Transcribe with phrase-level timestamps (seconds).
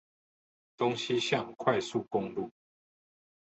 [0.79, 2.51] 東西向快速公路